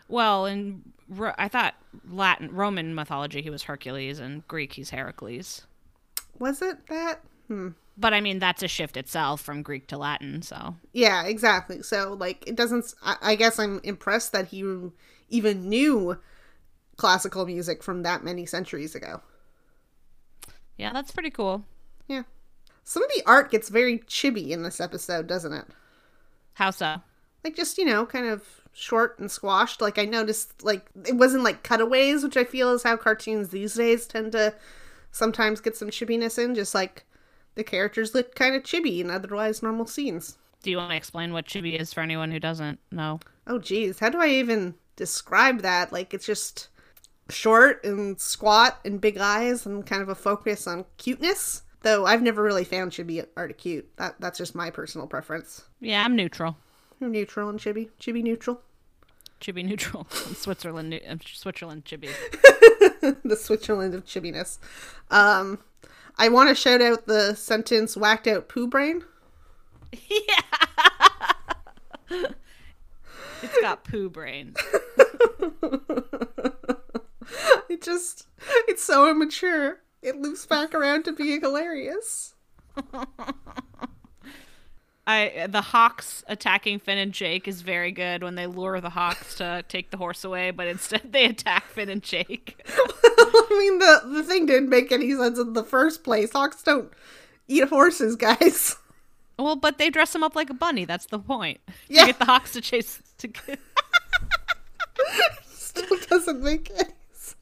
Well, 0.08 0.46
in 0.46 0.94
Ro- 1.10 1.34
I 1.38 1.48
thought 1.48 1.76
Latin 2.10 2.54
Roman 2.54 2.96
mythology 2.96 3.42
he 3.42 3.50
was 3.50 3.64
Hercules, 3.64 4.20
and 4.20 4.48
Greek 4.48 4.74
he's 4.74 4.92
Heracles. 4.92 5.66
Was 6.40 6.62
it 6.62 6.88
that? 6.88 7.22
Hmm. 7.48 7.70
But 7.98 8.14
I 8.14 8.22
mean, 8.22 8.40
that's 8.40 8.64
a 8.64 8.68
shift 8.68 8.98
itself 8.98 9.42
from 9.42 9.62
Greek 9.62 9.88
to 9.88 9.98
Latin. 9.98 10.42
So 10.42 10.76
Yeah, 10.94 11.24
exactly. 11.26 11.82
So, 11.82 12.16
like, 12.20 12.44
it 12.48 12.56
doesn't. 12.56 12.94
I, 13.02 13.16
I 13.22 13.36
guess 13.36 13.60
I'm 13.60 13.80
impressed 13.84 14.32
that 14.34 14.48
he 14.48 14.64
even 15.30 15.70
knew 15.70 16.18
classical 16.98 17.46
music 17.46 17.84
from 17.84 18.04
that 18.04 18.24
many 18.24 18.46
centuries 18.46 18.96
ago. 18.96 19.22
Yeah, 20.78 20.92
that's 20.92 21.12
pretty 21.12 21.30
cool. 21.30 21.64
Yeah. 22.08 22.24
Some 22.86 23.04
of 23.04 23.10
the 23.14 23.24
art 23.26 23.52
gets 23.52 23.70
very 23.70 24.00
chibi 24.00 24.52
in 24.52 24.62
this 24.62 24.80
episode, 24.80 25.26
doesn't 25.28 25.52
it? 25.54 25.66
How 26.54 26.70
so? 26.70 27.02
Like 27.44 27.56
just, 27.56 27.78
you 27.78 27.86
know, 27.86 28.06
kind 28.06 28.28
of 28.28 28.62
short 28.74 29.18
and 29.18 29.30
squashed. 29.30 29.82
Like 29.82 29.98
I 29.98 30.06
noticed 30.06 30.64
like 30.64 30.86
it 31.06 31.16
wasn't 31.16 31.44
like 31.44 31.64
cutaways, 31.64 32.24
which 32.24 32.38
I 32.38 32.44
feel 32.44 32.72
is 32.74 32.84
how 32.84 32.96
cartoons 32.96 33.50
these 33.50 33.74
days 33.74 34.06
tend 34.06 34.34
to 34.34 34.54
sometimes 35.12 35.62
get 35.62 35.76
some 35.76 35.90
chibiness 35.90 36.38
in, 36.38 36.54
just 36.54 36.76
like 36.76 37.06
the 37.56 37.64
characters 37.64 38.14
look 38.14 38.36
kind 38.36 38.56
of 38.56 38.64
chibi 38.64 39.00
in 39.00 39.10
otherwise 39.10 39.64
normal 39.64 39.88
scenes. 39.88 40.38
Do 40.62 40.70
you 40.70 40.78
want 40.78 40.92
to 40.92 40.98
explain 40.98 41.34
what 41.34 41.46
chibi 41.46 41.80
is 41.80 41.92
for 41.92 42.02
anyone 42.02 42.32
who 42.32 42.40
doesn't 42.40 42.80
know? 42.92 43.20
Oh 43.48 43.58
geez, 43.58 44.00
how 44.00 44.10
do 44.10 44.22
I 44.22 44.28
even 44.28 44.76
describe 44.96 45.62
that? 45.62 45.92
Like 45.92 46.14
it's 46.14 46.26
just 46.26 46.70
short 47.30 47.84
and 47.84 48.20
squat 48.20 48.80
and 48.86 49.02
big 49.02 49.18
eyes 49.18 49.66
and 49.66 49.86
kind 49.86 50.04
of 50.04 50.10
a 50.10 50.16
focus 50.16 50.68
on 50.68 50.86
cuteness. 50.98 51.64
Though 51.86 52.08
I've 52.08 52.24
never 52.24 52.42
really 52.42 52.64
found 52.64 52.94
chibi 52.94 53.24
art 53.38 53.56
cute. 53.60 53.96
That 53.98 54.16
that's 54.20 54.40
just 54.40 54.56
my 54.56 54.72
personal 54.72 55.06
preference. 55.06 55.66
Yeah, 55.80 56.04
I'm 56.04 56.16
neutral. 56.16 56.58
You're 57.00 57.12
neutral 57.12 57.48
and 57.48 57.60
chibi. 57.60 57.90
Chibi 58.00 58.24
neutral. 58.24 58.60
Chibi 59.40 59.64
neutral. 59.64 60.08
Switzerland, 60.10 61.00
Switzerland 61.32 61.86
chibi. 61.86 62.10
the 63.24 63.36
Switzerland 63.36 63.94
of 63.94 64.04
chibiness. 64.04 64.58
Um, 65.12 65.60
I 66.18 66.28
want 66.30 66.50
to 66.50 66.56
shout 66.56 66.82
out 66.82 67.06
the 67.06 67.36
sentence 67.36 67.96
"whacked 67.96 68.26
out 68.26 68.50
poo 68.50 68.68
brain." 68.68 69.04
Yeah. 70.10 70.42
it's 73.44 73.62
got 73.62 73.84
poo 73.84 74.10
brain. 74.10 74.56
It 77.68 77.82
just, 77.82 78.28
it's 78.68 78.84
so 78.84 79.10
immature. 79.10 79.80
It 80.06 80.18
loops 80.18 80.46
back 80.46 80.76
around 80.76 81.04
to 81.06 81.14
being 81.14 81.42
hilarious. 81.42 82.36
I 85.08 85.48
the 85.50 85.62
hawks 85.62 86.24
attacking 86.28 86.80
Finn 86.80 87.00
and 87.00 87.12
Jake 87.12 87.48
is 87.48 87.62
very 87.62 87.92
good 87.92 88.24
when 88.24 88.36
they 88.36 88.46
lure 88.46 88.80
the 88.82 88.90
hawks 88.92 89.36
to 89.36 89.64
take 89.68 89.90
the 89.90 89.98
horse 89.98 90.24
away, 90.24 90.52
but 90.52 90.68
instead 90.68 91.12
they 91.12 91.26
attack 91.26 91.66
Finn 91.70 91.90
and 91.90 92.04
Jake. 92.04 92.64
I 92.68 93.48
mean, 93.50 93.80
the 93.80 94.02
the 94.20 94.24
thing 94.24 94.46
didn't 94.46 94.70
make 94.70 94.92
any 94.92 95.12
sense 95.16 95.40
in 95.40 95.54
the 95.54 95.64
first 95.64 96.04
place. 96.04 96.32
Hawks 96.34 96.62
don't 96.62 96.92
eat 97.48 97.68
horses, 97.68 98.16
guys. 98.16 98.78
Well, 99.38 99.58
but 99.58 99.78
they 99.78 99.90
dress 99.90 100.16
him 100.16 100.24
up 100.24 100.34
like 100.34 100.50
a 100.50 100.54
bunny. 100.54 100.86
That's 100.86 101.08
the 101.08 101.20
point. 101.20 101.60
Yeah. 101.90 102.04
To 102.04 102.06
get 102.08 102.20
the 102.20 102.26
hawks 102.26 102.54
to 102.54 102.62
chase. 102.62 103.02
To 103.18 103.28
get... 103.28 103.60
Still 105.46 105.98
doesn't 106.10 106.42
make 106.42 106.72
any 106.74 106.94
sense. 107.12 107.36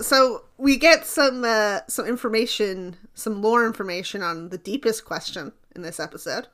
So 0.00 0.44
we 0.58 0.76
get 0.76 1.06
some 1.06 1.44
uh, 1.44 1.80
some 1.88 2.06
information, 2.06 2.96
some 3.14 3.42
lore 3.42 3.66
information 3.66 4.22
on 4.22 4.48
the 4.50 4.58
deepest 4.58 5.04
question 5.04 5.52
in 5.74 5.82
this 5.82 6.00
episode. 6.00 6.48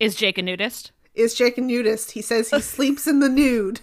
Is 0.00 0.14
Jake 0.14 0.38
a 0.38 0.42
nudist? 0.42 0.92
Is 1.14 1.34
Jake 1.34 1.58
a 1.58 1.60
nudist? 1.60 2.12
He 2.12 2.22
says 2.22 2.50
he 2.50 2.60
sleeps 2.60 3.06
in 3.06 3.20
the 3.20 3.28
nude. 3.28 3.80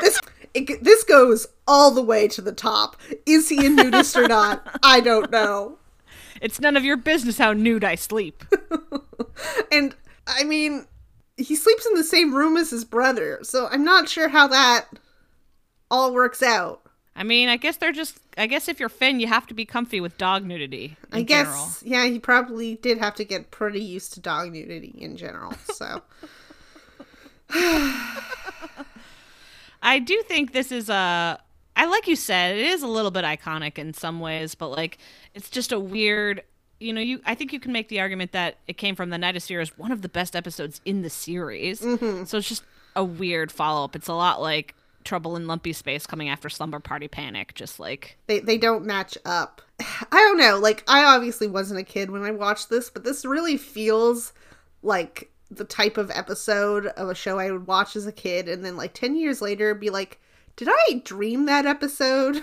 this 0.00 0.18
it, 0.54 0.82
this 0.82 1.04
goes 1.04 1.46
all 1.66 1.90
the 1.90 2.02
way 2.02 2.28
to 2.28 2.40
the 2.40 2.52
top. 2.52 2.96
Is 3.26 3.48
he 3.48 3.66
a 3.66 3.70
nudist 3.70 4.16
or 4.16 4.26
not? 4.28 4.78
I 4.82 5.00
don't 5.00 5.30
know. 5.30 5.78
It's 6.40 6.60
none 6.60 6.76
of 6.76 6.84
your 6.84 6.96
business 6.96 7.38
how 7.38 7.52
nude 7.52 7.84
I 7.84 7.94
sleep. 7.94 8.44
And 9.70 9.94
I 10.26 10.44
mean, 10.44 10.86
he 11.36 11.54
sleeps 11.54 11.86
in 11.86 11.94
the 11.94 12.04
same 12.04 12.34
room 12.34 12.56
as 12.56 12.70
his 12.70 12.84
brother, 12.84 13.38
so 13.42 13.68
I'm 13.70 13.84
not 13.84 14.08
sure 14.08 14.28
how 14.28 14.46
that 14.48 14.86
all 15.90 16.12
works 16.12 16.42
out. 16.42 16.82
I 17.16 17.22
mean, 17.22 17.48
I 17.48 17.56
guess 17.56 17.78
they're 17.78 17.92
just. 17.92 18.18
I 18.36 18.46
guess 18.46 18.68
if 18.68 18.78
you're 18.78 18.90
Finn, 18.90 19.20
you 19.20 19.26
have 19.26 19.46
to 19.46 19.54
be 19.54 19.64
comfy 19.64 20.02
with 20.02 20.18
dog 20.18 20.44
nudity. 20.44 20.96
In 21.12 21.18
I 21.18 21.22
guess, 21.22 21.46
general. 21.46 21.70
yeah, 21.82 22.04
he 22.12 22.18
probably 22.18 22.74
did 22.76 22.98
have 22.98 23.14
to 23.14 23.24
get 23.24 23.50
pretty 23.50 23.80
used 23.80 24.12
to 24.14 24.20
dog 24.20 24.52
nudity 24.52 24.94
in 24.98 25.16
general. 25.16 25.54
So, 25.72 26.02
I 29.82 29.98
do 29.98 30.22
think 30.28 30.52
this 30.52 30.70
is 30.70 30.90
a. 30.90 31.40
I 31.74 31.86
like 31.86 32.06
you 32.06 32.16
said, 32.16 32.56
it 32.56 32.66
is 32.66 32.82
a 32.82 32.88
little 32.88 33.10
bit 33.10 33.24
iconic 33.24 33.78
in 33.78 33.94
some 33.94 34.20
ways, 34.20 34.54
but 34.54 34.68
like 34.68 34.98
it's 35.34 35.48
just 35.48 35.72
a 35.72 35.80
weird. 35.80 36.42
You 36.80 36.92
know, 36.92 37.00
you. 37.00 37.22
I 37.24 37.34
think 37.34 37.54
you 37.54 37.60
can 37.60 37.72
make 37.72 37.88
the 37.88 38.00
argument 38.00 38.32
that 38.32 38.58
it 38.66 38.76
came 38.76 38.94
from 38.94 39.08
the 39.08 39.16
Nightosphere 39.16 39.62
is 39.62 39.78
one 39.78 39.90
of 39.90 40.02
the 40.02 40.10
best 40.10 40.36
episodes 40.36 40.82
in 40.84 41.00
the 41.00 41.08
series. 41.08 41.80
Mm-hmm. 41.80 42.24
So 42.24 42.36
it's 42.36 42.48
just 42.48 42.64
a 42.94 43.02
weird 43.02 43.50
follow 43.50 43.84
up. 43.84 43.96
It's 43.96 44.08
a 44.08 44.14
lot 44.14 44.42
like 44.42 44.74
Trouble 45.06 45.36
in 45.36 45.46
Lumpy 45.46 45.72
Space 45.72 46.06
coming 46.06 46.28
after 46.28 46.48
Slumber 46.48 46.80
Party 46.80 47.08
Panic. 47.08 47.54
Just 47.54 47.80
like 47.80 48.18
they 48.26 48.40
they 48.40 48.58
don't 48.58 48.84
match 48.84 49.16
up. 49.24 49.62
I 49.80 50.06
don't 50.10 50.38
know. 50.38 50.58
Like 50.58 50.84
I 50.86 51.04
obviously 51.04 51.46
wasn't 51.46 51.80
a 51.80 51.84
kid 51.84 52.10
when 52.10 52.22
I 52.22 52.32
watched 52.32 52.68
this, 52.68 52.90
but 52.90 53.04
this 53.04 53.24
really 53.24 53.56
feels 53.56 54.32
like 54.82 55.30
the 55.50 55.64
type 55.64 55.96
of 55.96 56.10
episode 56.10 56.86
of 56.86 57.08
a 57.08 57.14
show 57.14 57.38
I 57.38 57.50
would 57.50 57.66
watch 57.66 57.96
as 57.96 58.06
a 58.06 58.12
kid 58.12 58.48
and 58.48 58.64
then 58.64 58.76
like 58.76 58.94
10 58.94 59.16
years 59.16 59.40
later 59.40 59.74
be 59.74 59.90
like, 59.90 60.20
"Did 60.56 60.68
I 60.70 61.02
dream 61.04 61.46
that 61.46 61.66
episode?" 61.66 62.42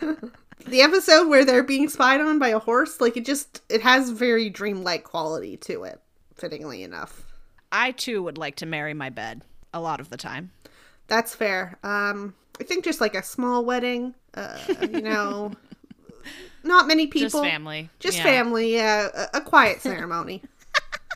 the 0.00 0.80
episode 0.80 1.28
where 1.28 1.44
they're 1.44 1.62
being 1.62 1.88
spied 1.88 2.20
on 2.20 2.38
by 2.38 2.48
a 2.48 2.58
horse, 2.58 3.00
like 3.00 3.16
it 3.16 3.24
just 3.24 3.62
it 3.68 3.82
has 3.82 4.10
very 4.10 4.50
dreamlike 4.50 5.04
quality 5.04 5.56
to 5.58 5.84
it, 5.84 6.00
fittingly 6.34 6.82
enough. 6.82 7.26
I 7.70 7.90
too 7.90 8.22
would 8.22 8.38
like 8.38 8.56
to 8.56 8.66
marry 8.66 8.94
my 8.94 9.10
bed 9.10 9.42
a 9.72 9.80
lot 9.80 10.00
of 10.00 10.08
the 10.08 10.16
time. 10.16 10.52
That's 11.06 11.34
fair. 11.34 11.78
Um 11.82 12.34
I 12.60 12.64
think 12.64 12.84
just 12.84 13.00
like 13.00 13.14
a 13.14 13.22
small 13.22 13.64
wedding, 13.64 14.14
uh, 14.34 14.58
you 14.82 15.02
know, 15.02 15.52
not 16.62 16.86
many 16.86 17.06
people. 17.08 17.42
Just 17.42 17.44
family. 17.52 17.90
Just 17.98 18.18
Yeah. 18.18 18.22
family, 18.24 18.74
yeah, 18.74 19.08
a, 19.32 19.38
a 19.38 19.40
quiet 19.40 19.80
ceremony. 19.80 20.42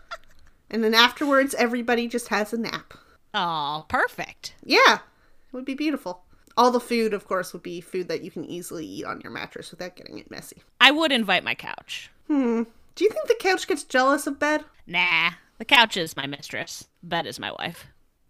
and 0.70 0.82
then 0.82 0.94
afterwards, 0.94 1.54
everybody 1.54 2.08
just 2.08 2.28
has 2.28 2.52
a 2.52 2.58
nap. 2.58 2.94
Oh, 3.34 3.84
perfect. 3.88 4.54
Yeah, 4.64 4.94
it 4.94 5.52
would 5.52 5.64
be 5.64 5.74
beautiful. 5.74 6.22
All 6.56 6.72
the 6.72 6.80
food, 6.80 7.14
of 7.14 7.28
course, 7.28 7.52
would 7.52 7.62
be 7.62 7.80
food 7.80 8.08
that 8.08 8.22
you 8.24 8.32
can 8.32 8.44
easily 8.44 8.84
eat 8.84 9.04
on 9.04 9.20
your 9.20 9.30
mattress 9.30 9.70
without 9.70 9.94
getting 9.94 10.18
it 10.18 10.30
messy. 10.30 10.62
I 10.80 10.90
would 10.90 11.12
invite 11.12 11.44
my 11.44 11.54
couch. 11.54 12.10
Hmm. 12.26 12.64
Do 12.96 13.04
you 13.04 13.10
think 13.10 13.28
the 13.28 13.36
couch 13.38 13.68
gets 13.68 13.84
jealous 13.84 14.26
of 14.26 14.40
bed? 14.40 14.64
Nah, 14.88 15.30
the 15.58 15.64
couch 15.64 15.96
is 15.96 16.16
my 16.16 16.26
mistress. 16.26 16.88
Bed 17.00 17.26
is 17.28 17.38
my 17.38 17.52
wife. 17.52 17.86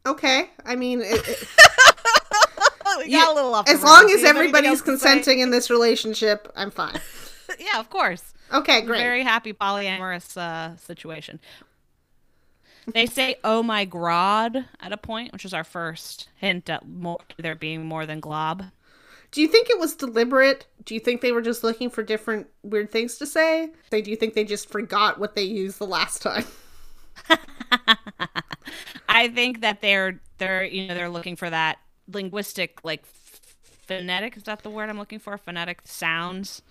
Okay, 0.08 0.50
I 0.64 0.74
mean, 0.76 1.00
it, 1.00 1.28
it- 1.28 1.48
we 2.98 3.10
got 3.12 3.32
a 3.32 3.34
little 3.34 3.54
as 3.68 3.82
long 3.82 4.10
as 4.10 4.24
everybody's 4.24 4.82
consenting 4.82 5.40
in 5.40 5.50
this 5.50 5.70
relationship, 5.70 6.50
I'm 6.56 6.70
fine. 6.70 6.98
yeah, 7.58 7.78
of 7.78 7.90
course. 7.90 8.32
Okay, 8.52 8.80
great. 8.82 8.98
Very 8.98 9.22
happy 9.22 9.52
polyamorous 9.52 10.36
uh, 10.36 10.76
situation. 10.76 11.38
They 12.94 13.04
say 13.04 13.36
"Oh 13.44 13.62
my 13.62 13.84
grod" 13.84 14.64
at 14.80 14.92
a 14.92 14.96
point, 14.96 15.32
which 15.34 15.44
is 15.44 15.52
our 15.52 15.64
first 15.64 16.28
hint 16.36 16.70
at 16.70 16.88
more, 16.88 17.18
there 17.36 17.54
being 17.54 17.84
more 17.84 18.06
than 18.06 18.20
glob. 18.20 18.64
Do 19.30 19.42
you 19.42 19.48
think 19.48 19.68
it 19.68 19.78
was 19.78 19.94
deliberate? 19.94 20.64
Do 20.86 20.94
you 20.94 21.00
think 21.00 21.20
they 21.20 21.32
were 21.32 21.42
just 21.42 21.62
looking 21.62 21.90
for 21.90 22.02
different 22.02 22.46
weird 22.62 22.90
things 22.90 23.18
to 23.18 23.26
say? 23.26 23.68
They 23.90 24.00
do 24.00 24.10
you 24.10 24.16
think 24.16 24.32
they 24.32 24.44
just 24.44 24.70
forgot 24.70 25.18
what 25.20 25.34
they 25.36 25.42
used 25.42 25.78
the 25.78 25.86
last 25.86 26.22
time? 26.22 26.44
I 29.08 29.28
think 29.28 29.60
that 29.60 29.80
they're 29.80 30.20
they're 30.38 30.64
you 30.64 30.86
know 30.86 30.94
they're 30.94 31.08
looking 31.08 31.36
for 31.36 31.50
that 31.50 31.78
linguistic 32.12 32.80
like 32.84 33.04
phonetic 33.06 34.36
is 34.36 34.44
that 34.44 34.62
the 34.62 34.70
word 34.70 34.88
I'm 34.88 34.98
looking 34.98 35.18
for? 35.18 35.36
Phonetic 35.38 35.82
sounds 35.84 36.62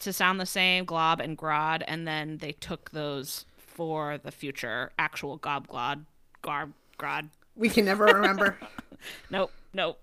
to 0.00 0.12
sound 0.12 0.38
the 0.40 0.46
same 0.46 0.84
glob 0.84 1.20
and 1.20 1.36
grod 1.36 1.82
and 1.86 2.06
then 2.06 2.38
they 2.38 2.52
took 2.52 2.90
those 2.90 3.44
for 3.56 4.18
the 4.18 4.30
future 4.30 4.90
actual 4.98 5.36
gob 5.36 5.68
glod 5.68 6.04
garb 6.42 6.72
grod. 6.98 7.28
We 7.56 7.68
can 7.68 7.84
never 7.84 8.04
remember. 8.04 8.56
nope 9.30 9.52
nope. 9.72 10.00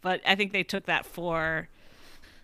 But 0.00 0.20
I 0.26 0.34
think 0.34 0.52
they 0.52 0.62
took 0.62 0.86
that 0.86 1.04
for 1.04 1.68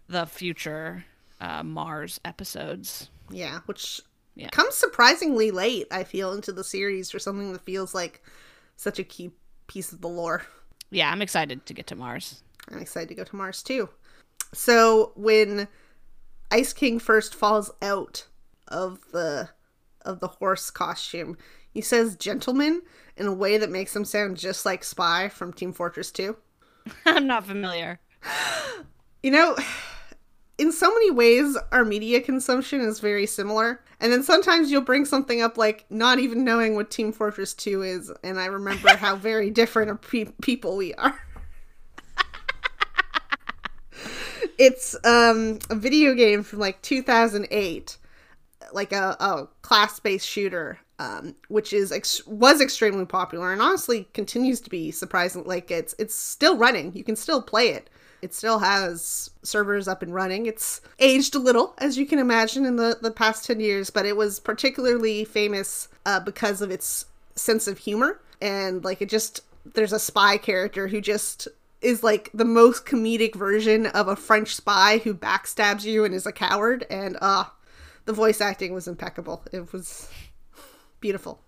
the 0.09 0.27
future 0.27 1.05
uh, 1.41 1.63
Mars 1.63 2.21
episodes. 2.25 3.09
Yeah, 3.31 3.61
which 3.67 4.01
Yeah. 4.37 4.49
comes 4.51 4.75
surprisingly 4.75 5.51
late, 5.51 5.87
I 5.91 6.05
feel, 6.05 6.33
into 6.33 6.53
the 6.53 6.65
series 6.65 7.11
for 7.11 7.19
something 7.19 7.53
that 7.53 7.65
feels 7.65 7.95
like 7.95 8.23
such 8.77 8.99
a 8.99 9.05
key 9.05 9.31
piece 9.67 9.93
of 9.93 10.01
the 10.01 10.09
lore. 10.09 10.43
yeah 10.91 11.11
I'm 11.11 11.23
excited 11.23 11.65
to 11.67 11.75
get 11.75 11.87
to 11.89 11.97
Mars 11.97 12.43
I'm 12.71 12.79
excited 12.79 13.09
to 13.11 13.15
go 13.15 13.25
to 13.25 13.37
Mars 13.37 13.63
too. 13.63 13.89
So 14.53 15.13
when 15.17 15.69
Ice 16.51 16.73
King 16.73 16.99
first 16.99 17.35
falls 17.35 17.71
out 17.83 18.27
of 18.69 19.01
the 19.13 19.51
of 20.03 20.21
the 20.21 20.29
horse 20.29 20.71
costume, 20.71 21.37
he 21.71 21.81
says 21.81 22.17
gentleman 22.17 22.83
in 23.17 23.27
a 23.27 23.33
way 23.33 23.59
that 23.59 23.71
makes 23.71 23.95
him 23.95 24.05
sound 24.05 24.37
just 24.37 24.65
like 24.67 24.85
Spy 24.85 25.29
from 25.29 25.53
Team 25.53 25.73
Fortress 25.73 26.11
2. 26.13 26.37
I'm 27.07 27.27
not 27.27 27.47
familiar 27.47 28.01
You 29.23 29.31
know, 29.31 29.57
in 30.59 30.71
so 30.71 30.89
many 30.93 31.11
ways, 31.11 31.57
our 31.73 31.85
media 31.85 32.21
consumption 32.21 32.81
is 32.81 33.01
very 33.01 33.27
similar. 33.27 33.81
And 34.01 34.13
then 34.13 34.23
sometimes 34.23 34.71
you'll 34.71 34.83
bring 34.83 35.05
something 35.05 35.43
up 35.43 35.59
like 35.59 35.85
not 35.91 36.19
even 36.19 36.45
knowing 36.45 36.77
what 36.77 36.91
Team 36.91 37.13
Fortress 37.13 37.55
2 37.55 37.83
is. 37.83 38.13
And 38.23 38.39
I 38.39 38.47
remember 38.47 38.97
how 38.97 39.17
very 39.25 39.51
different 39.51 39.91
of 39.91 40.01
pe- 40.03 40.33
people 40.43 40.77
we 40.77 40.95
are. 40.95 41.19
it's 44.59 44.95
um, 45.05 45.59
a 45.71 45.75
video 45.75 46.15
game 46.15 46.43
from 46.43 46.61
like 46.61 46.81
2008, 46.83 47.97
like 48.73 48.93
a, 48.93 49.17
a 49.19 49.49
class 49.63 49.99
based 50.01 50.29
shooter. 50.29 50.79
Um, 51.01 51.35
which 51.49 51.73
is 51.73 51.91
ex- 51.91 52.25
was 52.25 52.61
extremely 52.61 53.05
popular 53.05 53.53
and 53.53 53.61
honestly 53.61 54.07
continues 54.15 54.61
to 54.61 54.71
be 54.71 54.93
surprising. 54.93 55.43
Like 55.43 55.73
it's 55.73 55.93
it's 55.99 56.15
still 56.15 56.57
running. 56.57 56.95
You 56.95 57.03
can 57.03 57.17
still 57.17 57.43
play 57.43 57.71
it. 57.71 57.91
It 58.25 58.33
still 58.33 58.61
has 58.61 59.29
servers 59.43 59.87
up 59.87 60.03
and 60.03 60.15
running. 60.15 60.47
It's 60.47 60.81
aged 60.99 61.35
a 61.35 61.39
little, 61.39 61.75
as 61.77 61.99
you 61.99 62.07
can 62.07 62.19
imagine, 62.19 62.65
in 62.65 62.77
the, 62.77 62.97
the 63.03 63.11
past 63.11 63.45
10 63.45 63.61
years, 63.61 63.91
but 63.91 64.07
it 64.07 64.17
was 64.17 64.41
particularly 64.41 65.27
famous 65.27 65.89
uh, 66.07 66.21
because 66.21 66.63
of 66.63 66.71
its 66.71 67.05
sense 67.35 67.69
of 67.69 67.77
humor. 67.77 68.23
And, 68.41 68.83
like, 68.83 69.03
it 69.03 69.11
just, 69.11 69.43
there's 69.75 69.93
a 69.93 69.99
spy 69.99 70.39
character 70.39 70.89
who 70.89 71.03
just 71.03 71.49
is 71.83 72.03
like 72.03 72.31
the 72.33 72.47
most 72.47 72.87
comedic 72.87 73.35
version 73.35 73.85
of 73.89 74.09
a 74.09 74.17
French 74.17 74.55
spy 74.55 75.03
who 75.05 75.13
backstabs 75.13 75.85
you 75.85 76.07
and 76.07 76.15
is 76.15 76.25
a 76.25 76.33
coward. 76.33 76.87
And, 76.89 77.19
uh, 77.21 77.45
the 78.07 78.15
voice 78.15 78.41
acting 78.41 78.73
was 78.73 78.89
impeccable. 78.89 79.45
It 79.53 79.71
was 79.71 80.09
beautiful. 81.01 81.41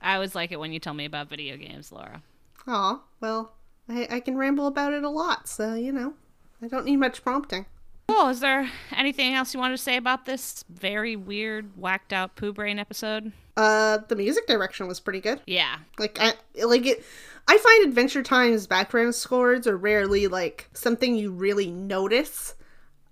I 0.00 0.14
always 0.14 0.34
like 0.34 0.50
it 0.50 0.58
when 0.60 0.72
you 0.72 0.80
tell 0.80 0.94
me 0.94 1.04
about 1.04 1.28
video 1.28 1.58
games, 1.58 1.92
Laura. 1.92 2.22
Aw, 2.66 3.02
well, 3.20 3.52
I, 3.88 4.06
I 4.10 4.20
can 4.20 4.36
ramble 4.36 4.66
about 4.66 4.92
it 4.92 5.04
a 5.04 5.08
lot, 5.08 5.48
so 5.48 5.74
you 5.74 5.92
know, 5.92 6.14
I 6.62 6.68
don't 6.68 6.84
need 6.84 6.96
much 6.96 7.22
prompting. 7.22 7.66
Cool. 8.08 8.28
Is 8.28 8.40
there 8.40 8.70
anything 8.94 9.34
else 9.34 9.52
you 9.52 9.60
wanted 9.60 9.76
to 9.76 9.82
say 9.82 9.96
about 9.96 10.26
this 10.26 10.64
very 10.68 11.16
weird, 11.16 11.76
whacked 11.76 12.12
out 12.12 12.36
poo 12.36 12.52
brain 12.52 12.78
episode? 12.78 13.32
Uh, 13.56 13.98
the 14.08 14.16
music 14.16 14.46
direction 14.46 14.86
was 14.86 15.00
pretty 15.00 15.20
good. 15.20 15.40
Yeah. 15.46 15.78
Like 15.98 16.18
I 16.20 16.34
like 16.64 16.86
it. 16.86 17.04
I 17.48 17.58
find 17.58 17.86
Adventure 17.86 18.22
Time's 18.22 18.66
background 18.66 19.14
scores 19.14 19.66
are 19.66 19.76
rarely 19.76 20.26
like 20.28 20.68
something 20.72 21.16
you 21.16 21.32
really 21.32 21.70
notice. 21.70 22.54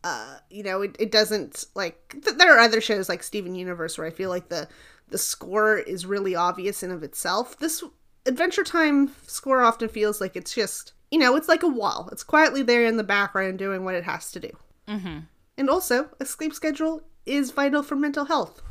Uh, 0.05 0.37
you 0.51 0.63
know, 0.63 0.83
it, 0.83 0.97
it 0.99 1.11
doesn't 1.11 1.65
like 1.75 2.17
th- 2.23 2.37
there 2.37 2.55
are 2.55 2.61
other 2.61 2.81
shows 2.81 3.09
like 3.09 3.23
Steven 3.23 3.55
Universe 3.55 3.99
where 3.99 4.07
I 4.07 4.11
feel 4.11 4.31
like 4.31 4.49
the 4.49 4.69
the 5.09 5.19
score 5.19 5.77
is 5.77 6.07
really 6.07 6.35
obvious 6.35 6.83
in 6.83 6.91
of 6.91 7.03
itself. 7.03 7.59
This 7.59 7.83
Adventure 8.27 8.65
Time 8.65 9.13
score 9.27 9.63
often 9.63 9.89
feels 9.91 10.19
like 10.21 10.35
it's 10.35 10.55
just, 10.55 10.95
you 11.11 11.19
know, 11.19 11.37
it's 11.37 11.49
like 11.49 11.63
a 11.63 11.69
wall. 11.69 12.09
It's 12.11 12.23
quietly 12.23 12.63
there 12.63 12.87
in 12.87 12.97
the 12.97 13.05
background 13.05 13.59
doing 13.59 13.85
what 13.85 13.95
it 13.95 14.05
has 14.05 14.33
to 14.33 14.41
do. 14.41 14.51
Mm-hmm. 14.89 15.19
And 15.59 15.71
also, 15.71 16.09
a 16.19 16.25
sleep 16.25 16.55
schedule 16.55 17.03
is 17.27 17.51
vital 17.51 17.83
for 17.83 17.97
mental 17.97 18.25
health. 18.25 18.63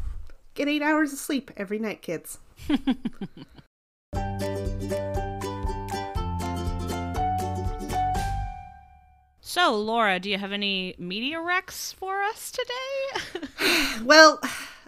Get 0.56 0.68
eight 0.68 0.82
hours 0.82 1.14
of 1.14 1.20
sleep 1.20 1.52
every 1.56 1.78
night, 1.78 2.02
kids. 2.02 2.40
so, 9.42 9.76
Laura, 9.76 10.20
do 10.20 10.32
you 10.32 10.40
have 10.40 10.52
any 10.52 10.96
media 10.98 11.38
recs 11.38 11.94
for 11.94 12.24
us 12.24 12.52
today? 12.52 12.70
well, 14.04 14.42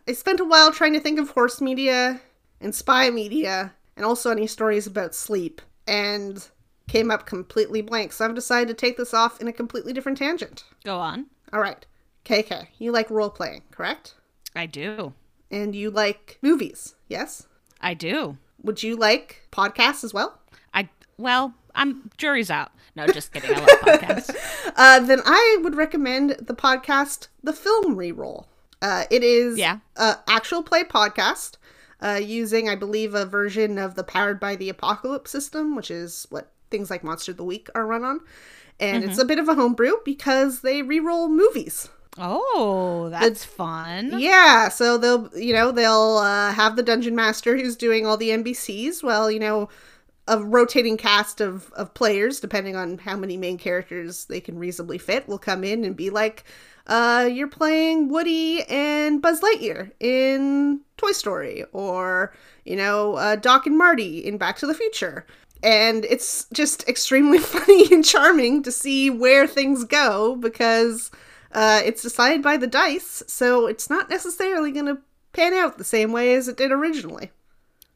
I 0.07 0.13
spent 0.13 0.39
a 0.39 0.45
while 0.45 0.71
trying 0.71 0.93
to 0.93 0.99
think 0.99 1.19
of 1.19 1.29
horse 1.29 1.61
media 1.61 2.19
and 2.59 2.73
spy 2.73 3.11
media 3.11 3.71
and 3.95 4.05
also 4.05 4.31
any 4.31 4.47
stories 4.47 4.87
about 4.87 5.15
sleep, 5.15 5.61
and 5.87 6.47
came 6.87 7.09
up 7.11 7.25
completely 7.25 7.81
blank. 7.81 8.13
So 8.13 8.25
I've 8.25 8.35
decided 8.35 8.67
to 8.67 8.73
take 8.73 8.97
this 8.97 9.13
off 9.13 9.41
in 9.41 9.47
a 9.47 9.53
completely 9.53 9.93
different 9.93 10.17
tangent. 10.17 10.63
Go 10.83 10.97
on. 10.97 11.27
All 11.53 11.59
right. 11.59 11.85
KK, 12.25 12.67
you 12.79 12.91
like 12.91 13.09
role 13.09 13.29
playing, 13.29 13.63
correct? 13.71 14.15
I 14.55 14.65
do. 14.65 15.13
And 15.51 15.75
you 15.75 15.91
like 15.91 16.37
movies, 16.41 16.95
yes? 17.07 17.47
I 17.81 17.93
do. 17.93 18.37
Would 18.63 18.81
you 18.83 18.95
like 18.95 19.47
podcasts 19.51 20.03
as 20.03 20.13
well? 20.13 20.39
I 20.73 20.89
well, 21.17 21.53
I'm 21.75 22.09
jury's 22.17 22.49
out. 22.49 22.71
No, 22.95 23.05
just 23.07 23.31
kidding. 23.31 23.51
I 23.55 23.59
love 23.59 23.69
podcasts. 23.81 24.35
Uh, 24.77 24.99
then 24.99 25.21
I 25.25 25.57
would 25.61 25.75
recommend 25.75 26.31
the 26.31 26.53
podcast 26.53 27.29
The 27.41 27.53
Film 27.53 27.95
Reroll. 27.95 28.45
Uh, 28.81 29.05
it 29.09 29.23
is 29.23 29.57
Yeah. 29.57 29.77
actual 30.27 30.63
play 30.63 30.83
podcast 30.83 31.55
uh, 32.01 32.19
using, 32.21 32.69
I 32.69 32.75
believe, 32.75 33.13
a 33.13 33.25
version 33.25 33.77
of 33.77 33.95
the 33.95 34.03
Powered 34.03 34.39
by 34.39 34.55
the 34.55 34.69
Apocalypse 34.69 35.31
system, 35.31 35.75
which 35.75 35.89
is 35.89 36.27
what 36.29 36.51
things 36.69 36.89
like 36.89 37.03
Monster 37.03 37.31
of 37.31 37.37
the 37.37 37.43
Week 37.43 37.69
are 37.75 37.85
run 37.85 38.03
on. 38.03 38.19
And 38.79 39.05
it's 39.05 39.17
a 39.17 39.25
bit 39.25 39.39
of 39.39 39.47
a 39.47 39.55
homebrew 39.55 39.93
because 40.03 40.59
they 40.59 40.81
re-roll 40.81 41.29
movies. 41.29 41.87
Oh, 42.17 43.09
that's 43.09 43.43
fun. 43.43 44.19
Yeah, 44.19 44.69
so 44.69 44.97
they'll, 44.97 45.29
you 45.37 45.53
know, 45.53 45.71
they'll 45.71 46.17
uh, 46.17 46.51
have 46.53 46.75
the 46.75 46.83
dungeon 46.83 47.15
master 47.15 47.55
who's 47.55 47.75
doing 47.75 48.05
all 48.05 48.17
the 48.17 48.29
NPCs. 48.29 49.03
Well, 49.03 49.29
you 49.29 49.39
know, 49.39 49.69
a 50.27 50.41
rotating 50.43 50.97
cast 50.97 51.41
of, 51.41 51.71
of 51.73 51.93
players, 51.93 52.39
depending 52.39 52.75
on 52.75 52.97
how 52.99 53.15
many 53.15 53.37
main 53.37 53.57
characters 53.57 54.25
they 54.25 54.39
can 54.39 54.57
reasonably 54.57 54.97
fit, 54.97 55.27
will 55.27 55.37
come 55.37 55.63
in 55.63 55.83
and 55.83 55.95
be 55.95 56.09
like, 56.09 56.43
uh, 56.87 57.29
you're 57.31 57.47
playing 57.47 58.09
Woody 58.09 58.63
and 58.63 59.21
Buzz 59.21 59.41
Lightyear 59.41 59.91
in 59.99 60.81
Toy 60.97 61.11
Story, 61.11 61.63
or, 61.73 62.33
you 62.63 62.75
know, 62.75 63.15
uh, 63.15 63.35
Doc 63.35 63.65
and 63.65 63.77
Marty 63.77 64.19
in 64.19 64.37
Back 64.37 64.57
to 64.57 64.67
the 64.67 64.73
Future. 64.73 65.25
And 65.63 66.05
it's 66.05 66.45
just 66.53 66.87
extremely 66.87 67.39
funny 67.39 67.87
and 67.91 68.05
charming 68.05 68.61
to 68.63 68.71
see 68.71 69.09
where 69.09 69.47
things 69.47 69.83
go 69.83 70.35
because 70.35 71.09
uh, 71.53 71.81
it's 71.83 72.03
decided 72.03 72.43
by 72.43 72.57
the 72.57 72.67
dice, 72.67 73.23
so 73.27 73.65
it's 73.65 73.89
not 73.89 74.09
necessarily 74.09 74.71
going 74.71 74.85
to 74.85 74.99
pan 75.33 75.53
out 75.53 75.77
the 75.77 75.83
same 75.83 76.11
way 76.11 76.35
as 76.35 76.47
it 76.47 76.57
did 76.57 76.71
originally. 76.71 77.31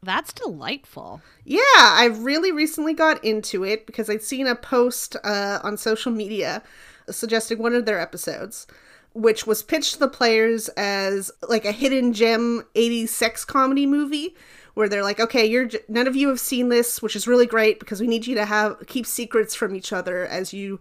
That's 0.01 0.31
delightful. 0.31 1.21
Yeah, 1.43 1.59
I 1.75 2.05
really 2.05 2.51
recently 2.51 2.93
got 2.93 3.23
into 3.23 3.65
it 3.65 3.85
because 3.85 4.09
I'd 4.09 4.23
seen 4.23 4.47
a 4.47 4.55
post 4.55 5.17
uh, 5.23 5.59
on 5.61 5.75
social 5.75 6.11
media 6.11 6.63
suggesting 7.11 7.59
one 7.59 7.73
of 7.73 7.85
their 7.85 7.99
episodes, 7.99 8.67
which 9.13 9.47
was 9.47 9.63
pitched 9.63 9.93
to 9.93 9.99
the 9.99 10.07
players 10.07 10.69
as 10.69 11.31
like 11.47 11.65
a 11.65 11.71
hidden 11.71 12.13
gem 12.13 12.63
80s 12.75 13.09
sex 13.09 13.45
comedy 13.45 13.85
movie 13.85 14.35
where 14.75 14.87
they're 14.87 15.03
like, 15.03 15.19
okay, 15.19 15.45
you're 15.45 15.65
j- 15.65 15.79
none 15.87 16.07
of 16.07 16.15
you 16.15 16.29
have 16.29 16.39
seen 16.39 16.69
this, 16.69 17.01
which 17.01 17.15
is 17.15 17.27
really 17.27 17.45
great 17.45 17.79
because 17.79 17.99
we 17.99 18.07
need 18.07 18.27
you 18.27 18.35
to 18.35 18.45
have 18.45 18.85
keep 18.87 19.05
secrets 19.05 19.55
from 19.55 19.75
each 19.75 19.91
other 19.91 20.25
as 20.25 20.53
you 20.53 20.79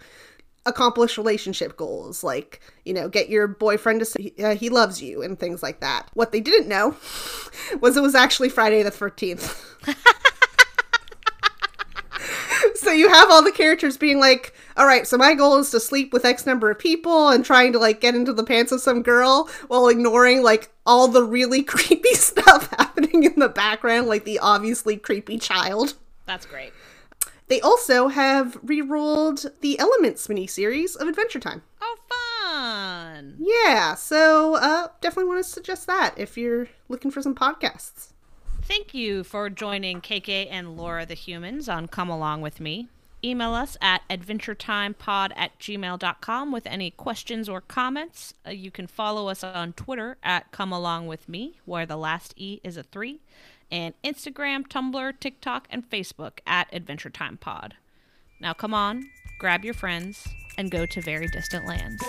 accomplish 0.66 1.16
relationship 1.16 1.78
goals 1.78 2.22
like 2.22 2.60
you 2.84 2.92
know 2.92 3.08
get 3.08 3.30
your 3.30 3.46
boyfriend 3.46 4.00
to 4.00 4.04
say 4.04 4.34
uh, 4.44 4.54
he 4.54 4.68
loves 4.68 5.00
you 5.00 5.22
and 5.22 5.40
things 5.40 5.62
like 5.62 5.80
that. 5.80 6.08
What 6.14 6.30
they 6.30 6.40
didn't 6.40 6.68
know 6.68 6.94
was 7.80 7.96
it 7.96 8.02
was 8.02 8.14
actually 8.14 8.50
friday 8.50 8.82
the 8.82 8.90
13th 8.90 9.64
so 12.78 12.90
you 12.92 13.08
have 13.08 13.30
all 13.30 13.42
the 13.42 13.52
characters 13.52 13.96
being 13.96 14.20
like 14.20 14.54
all 14.76 14.86
right 14.86 15.06
so 15.06 15.16
my 15.16 15.34
goal 15.34 15.56
is 15.58 15.70
to 15.70 15.80
sleep 15.80 16.12
with 16.12 16.24
x 16.24 16.46
number 16.46 16.70
of 16.70 16.78
people 16.78 17.28
and 17.28 17.44
trying 17.44 17.72
to 17.72 17.78
like 17.78 18.00
get 18.00 18.14
into 18.14 18.32
the 18.32 18.44
pants 18.44 18.72
of 18.72 18.80
some 18.80 19.02
girl 19.02 19.48
while 19.68 19.88
ignoring 19.88 20.42
like 20.42 20.70
all 20.86 21.08
the 21.08 21.22
really 21.22 21.62
creepy 21.74 22.14
stuff 22.14 22.68
happening 22.78 23.24
in 23.24 23.34
the 23.38 23.48
background 23.48 24.06
like 24.06 24.24
the 24.24 24.38
obviously 24.38 24.96
creepy 24.96 25.38
child 25.38 25.94
That's 26.26 26.46
great. 26.46 26.72
they 27.48 27.60
also 27.60 28.08
have 28.08 28.58
re-rolled 28.62 29.46
the 29.60 29.78
Elements 29.78 30.26
miniseries 30.28 30.96
of 30.96 31.08
Adventure 31.08 31.40
Time. 31.40 31.62
Oh, 31.80 31.96
fun. 32.10 33.36
Yeah, 33.38 33.94
so 33.94 34.56
uh, 34.56 34.88
definitely 35.00 35.28
want 35.28 35.44
to 35.44 35.50
suggest 35.50 35.86
that 35.86 36.14
if 36.18 36.36
you're 36.36 36.68
looking 36.88 37.10
for 37.10 37.22
some 37.22 37.34
podcasts. 37.34 38.12
Thank 38.68 38.92
you 38.92 39.24
for 39.24 39.48
joining 39.48 40.02
KK 40.02 40.46
and 40.50 40.76
Laura 40.76 41.06
the 41.06 41.14
Humans 41.14 41.70
on 41.70 41.88
Come 41.88 42.10
Along 42.10 42.42
With 42.42 42.60
Me. 42.60 42.88
Email 43.24 43.54
us 43.54 43.78
at 43.80 44.02
adventuretimepod 44.10 45.32
at 45.34 45.58
gmail.com 45.58 46.52
with 46.52 46.66
any 46.66 46.90
questions 46.90 47.48
or 47.48 47.62
comments. 47.62 48.34
Uh, 48.46 48.50
you 48.50 48.70
can 48.70 48.86
follow 48.86 49.28
us 49.28 49.42
on 49.42 49.72
Twitter 49.72 50.18
at 50.22 50.52
Come 50.52 50.70
Along 50.70 51.06
With 51.06 51.30
Me, 51.30 51.58
where 51.64 51.86
the 51.86 51.96
last 51.96 52.34
E 52.36 52.60
is 52.62 52.76
a 52.76 52.82
3, 52.82 53.22
and 53.70 53.94
Instagram, 54.04 54.68
Tumblr, 54.68 55.18
TikTok, 55.18 55.66
and 55.70 55.88
Facebook 55.88 56.40
at 56.46 56.68
Adventure 56.70 57.08
Time 57.08 57.38
Pod. 57.38 57.74
Now 58.38 58.52
come 58.52 58.74
on, 58.74 59.08
grab 59.40 59.64
your 59.64 59.72
friends, 59.72 60.28
and 60.58 60.70
go 60.70 60.84
to 60.84 61.00
very 61.00 61.28
distant 61.28 61.66
lands. 61.66 62.04